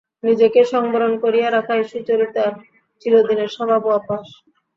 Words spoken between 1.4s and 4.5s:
রাখাই সুচরিতার চিরদিনের স্বভাব ও অভ্যাস।